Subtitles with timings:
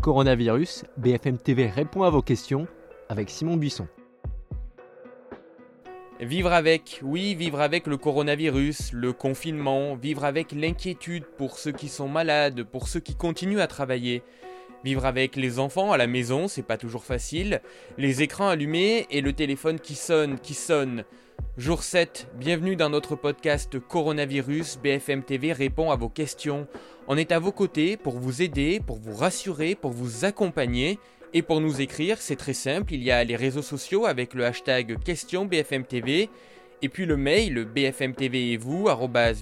[0.00, 2.66] Coronavirus, BFM TV répond à vos questions
[3.10, 3.86] avec Simon Buisson.
[6.20, 11.88] Vivre avec, oui, vivre avec le coronavirus, le confinement, vivre avec l'inquiétude pour ceux qui
[11.88, 14.22] sont malades, pour ceux qui continuent à travailler.
[14.84, 17.60] Vivre avec les enfants à la maison, c'est pas toujours facile.
[17.98, 21.04] Les écrans allumés et le téléphone qui sonne, qui sonne.
[21.58, 24.78] Jour 7, bienvenue dans notre podcast Coronavirus.
[24.82, 26.66] BFM TV répond à vos questions.
[27.08, 30.98] On est à vos côtés pour vous aider, pour vous rassurer, pour vous accompagner.
[31.32, 34.44] Et pour nous écrire, c'est très simple, il y a les réseaux sociaux avec le
[34.44, 36.28] hashtag question BFM TV
[36.82, 38.88] et puis le mail bfmtv et vous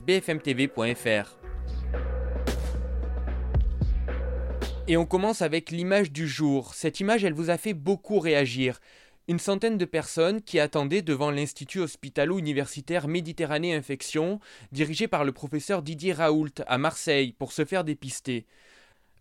[0.07, 1.39] bfmtv.fr.
[4.87, 6.75] Et on commence avec l'image du jour.
[6.75, 8.81] Cette image, elle vous a fait beaucoup réagir.
[9.29, 14.41] Une centaine de personnes qui attendaient devant l'Institut hospitalo-universitaire Méditerranée Infection,
[14.73, 18.47] dirigé par le professeur Didier Raoult à Marseille, pour se faire dépister.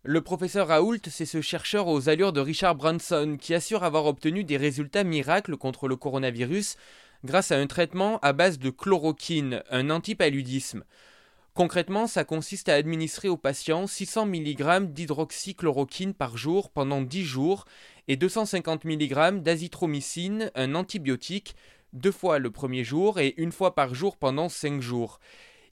[0.03, 4.45] Le professeur Raoult, c'est ce chercheur aux allures de Richard Branson qui assure avoir obtenu
[4.45, 6.77] des résultats miracles contre le coronavirus
[7.26, 10.85] grâce à un traitement à base de chloroquine, un antipaludisme.
[11.58, 17.66] Concrètement, ça consiste à administrer aux patients 600 mg d'hydroxychloroquine par jour pendant 10 jours
[18.08, 21.55] et 250 mg d'azithromycine, un antibiotique,
[21.94, 25.20] deux fois le premier jour et une fois par jour pendant 5 jours.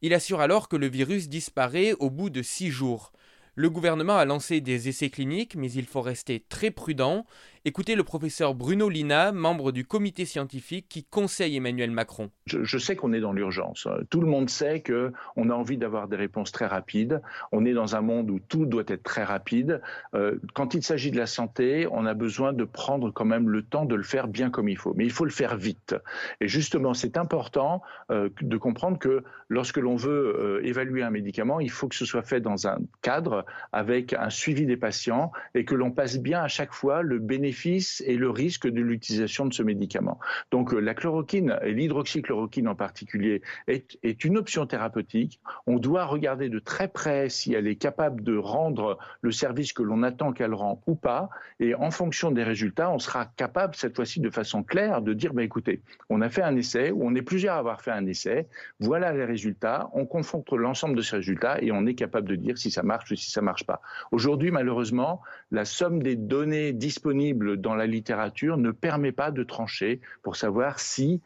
[0.01, 3.11] Il assure alors que le virus disparaît au bout de 6 jours.
[3.57, 7.25] Le gouvernement a lancé des essais cliniques, mais il faut rester très prudent.
[7.67, 12.29] Écoutez le professeur Bruno Lina, membre du comité scientifique qui conseille Emmanuel Macron.
[12.45, 13.87] Je, sais qu'on est dans l'urgence.
[14.11, 17.23] Tout le monde sait qu'on a envie d'avoir des réponses très rapides.
[17.51, 19.81] On est dans un monde où tout doit être très rapide.
[20.13, 23.63] Euh, quand il s'agit de la santé, on a besoin de prendre quand même le
[23.63, 24.93] temps de le faire bien comme il faut.
[24.95, 25.95] Mais il faut le faire vite.
[26.41, 31.59] Et justement, c'est important euh, de comprendre que lorsque l'on veut euh, évaluer un médicament,
[31.59, 35.65] il faut que ce soit fait dans un cadre avec un suivi des patients et
[35.65, 39.53] que l'on passe bien à chaque fois le bénéfice et le risque de l'utilisation de
[39.53, 40.19] ce médicament.
[40.51, 45.39] Donc euh, la chloroquine, et l'hydroxychloroquine en particulier, est, une option thérapeutique.
[45.67, 49.83] On doit regarder de très près si elle est capable de rendre le service que
[49.83, 51.29] l'on attend qu'elle rend ou pas.
[51.59, 55.33] Et en fonction des résultats, on sera capable cette fois-ci de façon claire de dire,
[55.33, 58.05] bah, écoutez, on a fait un essai, ou on est plusieurs à avoir fait un
[58.05, 58.47] essai,
[58.79, 62.57] voilà les résultats, on confronte l'ensemble de ces résultats et on est capable de dire
[62.57, 63.81] si ça marche ou si ça marche pas.
[64.11, 70.01] Aujourd'hui, malheureusement, la somme des données disponibles dans la littérature ne permet pas de trancher
[70.23, 71.21] pour savoir si,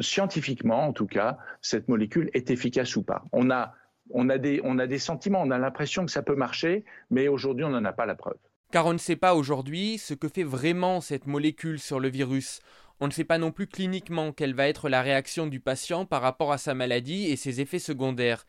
[0.00, 3.24] scientifiquement en tout cas, cette molécule est efficace ou pas.
[3.32, 3.74] On a,
[4.10, 7.28] on a, des, on a des sentiments, on a l'impression que ça peut marcher, mais
[7.28, 8.38] aujourd'hui on n'en a pas la preuve.
[8.72, 12.60] Car on ne sait pas aujourd'hui ce que fait vraiment cette molécule sur le virus.
[12.98, 16.22] On ne sait pas non plus cliniquement quelle va être la réaction du patient par
[16.22, 18.44] rapport à sa maladie et ses effets secondaires.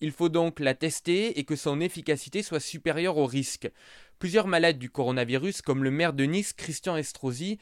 [0.00, 3.70] Il faut donc la tester et que son efficacité soit supérieure au risque.
[4.18, 7.58] Plusieurs malades du coronavirus, comme le maire de Nice, Christian Estrosi,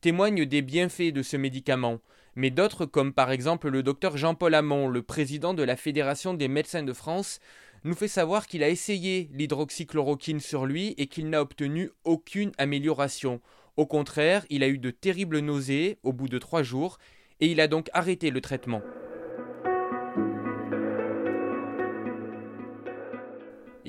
[0.00, 2.00] témoignent des bienfaits de ce médicament.
[2.34, 6.48] Mais d'autres, comme par exemple le docteur Jean-Paul Hamon, le président de la Fédération des
[6.48, 7.40] médecins de France,
[7.84, 13.40] nous fait savoir qu'il a essayé l'hydroxychloroquine sur lui et qu'il n'a obtenu aucune amélioration.
[13.76, 16.98] Au contraire, il a eu de terribles nausées au bout de trois jours
[17.40, 18.82] et il a donc arrêté le traitement.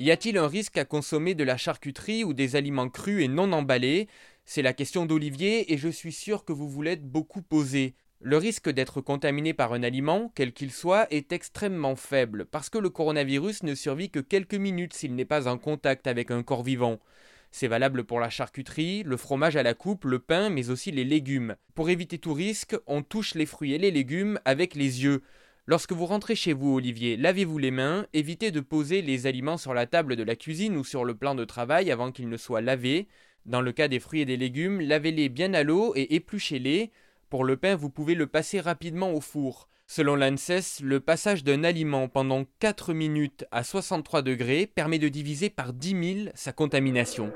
[0.00, 3.52] Y a-t-il un risque à consommer de la charcuterie ou des aliments crus et non
[3.52, 4.08] emballés?
[4.46, 7.96] C'est la question d'Olivier et je suis sûr que vous vous l'êtes beaucoup posée.
[8.18, 12.78] Le risque d'être contaminé par un aliment, quel qu'il soit, est extrêmement faible, parce que
[12.78, 16.62] le coronavirus ne survit que quelques minutes s'il n'est pas en contact avec un corps
[16.62, 16.98] vivant.
[17.50, 21.04] C'est valable pour la charcuterie, le fromage à la coupe, le pain, mais aussi les
[21.04, 21.56] légumes.
[21.74, 25.20] Pour éviter tout risque, on touche les fruits et les légumes avec les yeux.
[25.66, 29.74] Lorsque vous rentrez chez vous, Olivier, lavez-vous les mains, évitez de poser les aliments sur
[29.74, 32.60] la table de la cuisine ou sur le plan de travail avant qu'ils ne soient
[32.60, 33.08] lavés.
[33.46, 36.90] Dans le cas des fruits et des légumes, lavez-les bien à l'eau et épluchez-les.
[37.28, 39.68] Pour le pain, vous pouvez le passer rapidement au four.
[39.86, 45.50] Selon l'ANSES, le passage d'un aliment pendant 4 minutes à 63 degrés permet de diviser
[45.50, 47.32] par 10 000 sa contamination.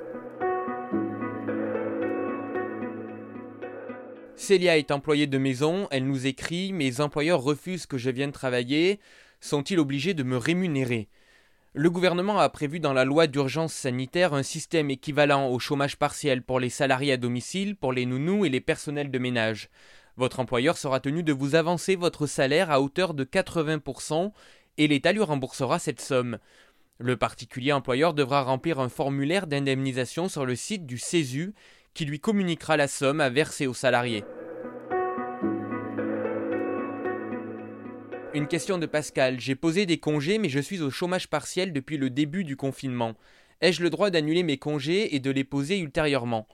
[4.37, 8.99] Célia est employée de maison, elle nous écrit Mes employeurs refusent que je vienne travailler,
[9.41, 11.09] sont-ils obligés de me rémunérer?
[11.73, 16.43] Le gouvernement a prévu dans la loi d'urgence sanitaire un système équivalent au chômage partiel
[16.43, 19.71] pour les salariés à domicile, pour les nounous et les personnels de ménage.
[20.17, 24.33] Votre employeur sera tenu de vous avancer votre salaire à hauteur de 80%
[24.79, 26.39] et l'État lui remboursera cette somme.
[26.99, 31.55] Le particulier employeur devra remplir un formulaire d'indemnisation sur le site du CESU
[31.95, 34.25] qui lui communiquera la somme à verser aux salariés.
[38.35, 39.39] Une question de Pascal.
[39.39, 43.15] J'ai posé des congés mais je suis au chômage partiel depuis le début du confinement.
[43.61, 46.49] Ai-je le droit d'annuler mes congés et de les poser ultérieurement?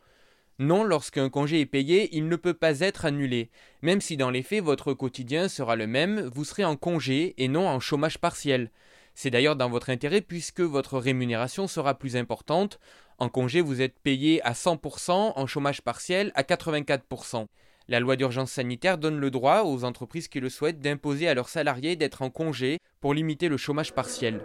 [0.59, 3.49] Non, lorsqu'un congé est payé, il ne peut pas être annulé.
[3.81, 7.49] Même si dans les faits votre quotidien sera le même, vous serez en congé et
[7.49, 8.71] non en chômage partiel.
[9.15, 12.79] C'est d'ailleurs dans votre intérêt puisque votre rémunération sera plus importante.
[13.21, 17.45] En congé, vous êtes payé à 100%, en chômage partiel à 84%.
[17.87, 21.51] La loi d'urgence sanitaire donne le droit aux entreprises qui le souhaitent d'imposer à leurs
[21.51, 24.41] salariés d'être en congé pour limiter le chômage partiel.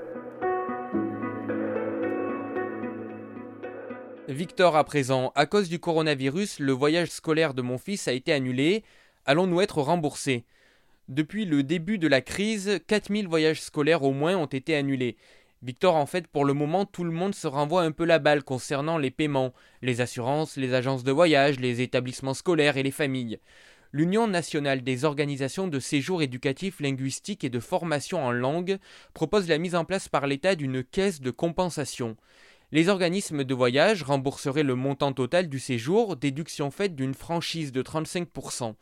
[4.27, 8.33] Victor à présent, à cause du coronavirus, le voyage scolaire de mon fils a été
[8.33, 8.83] annulé.
[9.25, 10.43] Allons-nous être remboursés?
[11.07, 15.15] Depuis le début de la crise, 4000 voyages scolaires au moins ont été annulés.
[15.65, 18.43] Victor, en fait, pour le moment, tout le monde se renvoie un peu la balle
[18.43, 19.51] concernant les paiements,
[19.81, 23.39] les assurances, les agences de voyage, les établissements scolaires et les familles.
[23.91, 28.77] L'Union nationale des organisations de séjour éducatif, linguistique et de formation en langue
[29.15, 32.15] propose la mise en place par l'État d'une caisse de compensation.
[32.71, 37.81] Les organismes de voyage rembourseraient le montant total du séjour, déduction faite d'une franchise de
[37.81, 38.75] 35%,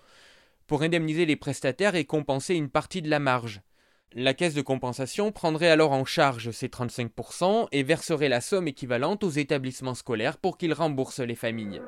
[0.67, 3.61] pour indemniser les prestataires et compenser une partie de la marge.
[4.15, 9.23] La caisse de compensation prendrait alors en charge ces 35% et verserait la somme équivalente
[9.23, 11.81] aux établissements scolaires pour qu'ils remboursent les familles.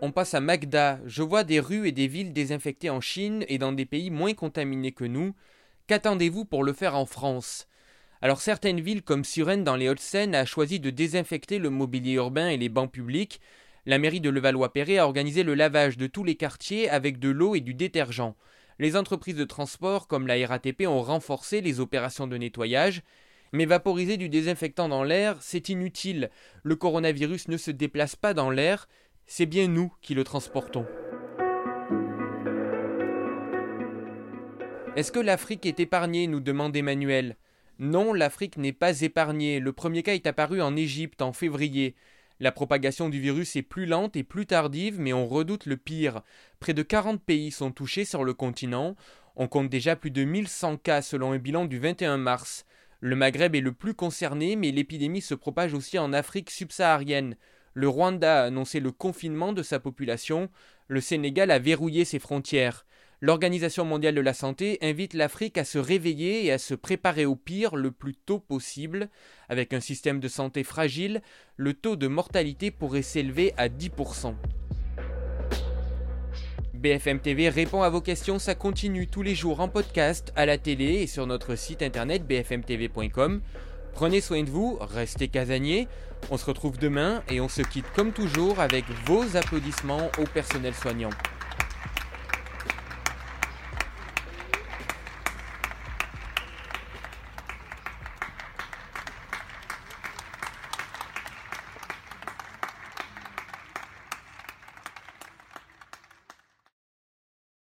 [0.00, 1.00] On passe à Magda.
[1.04, 4.34] Je vois des rues et des villes désinfectées en Chine et dans des pays moins
[4.34, 5.34] contaminés que nous.
[5.88, 7.66] Qu'attendez-vous pour le faire en France?
[8.20, 12.48] Alors certaines villes comme Suresnes dans les Hauts-de-Seine a choisi de désinfecter le mobilier urbain
[12.48, 13.40] et les bancs publics,
[13.84, 17.54] la mairie de Levallois-Perret a organisé le lavage de tous les quartiers avec de l'eau
[17.54, 18.34] et du détergent.
[18.78, 23.02] Les entreprises de transport comme la RATP ont renforcé les opérations de nettoyage.
[23.52, 26.30] Mais vaporiser du désinfectant dans l'air, c'est inutile.
[26.62, 28.88] Le coronavirus ne se déplace pas dans l'air,
[29.26, 30.86] c'est bien nous qui le transportons.
[34.96, 37.36] Est-ce que l'Afrique est épargnée nous demande Emmanuel.
[37.78, 39.58] Non, l'Afrique n'est pas épargnée.
[39.58, 41.94] Le premier cas est apparu en Égypte en février.
[42.42, 46.22] La propagation du virus est plus lente et plus tardive, mais on redoute le pire.
[46.58, 48.96] Près de 40 pays sont touchés sur le continent.
[49.36, 52.64] On compte déjà plus de 1100 cas selon un bilan du 21 mars.
[52.98, 57.36] Le Maghreb est le plus concerné, mais l'épidémie se propage aussi en Afrique subsaharienne.
[57.74, 60.50] Le Rwanda a annoncé le confinement de sa population.
[60.88, 62.86] Le Sénégal a verrouillé ses frontières.
[63.24, 67.36] L'Organisation mondiale de la santé invite l'Afrique à se réveiller et à se préparer au
[67.36, 69.08] pire le plus tôt possible.
[69.48, 71.22] Avec un système de santé fragile,
[71.56, 74.34] le taux de mortalité pourrait s'élever à 10%.
[76.74, 80.58] BFM TV répond à vos questions, ça continue tous les jours en podcast, à la
[80.58, 83.40] télé et sur notre site internet bfmtv.com.
[83.92, 85.86] Prenez soin de vous, restez casaniers.
[86.32, 90.74] On se retrouve demain et on se quitte comme toujours avec vos applaudissements au personnel
[90.74, 91.10] soignant.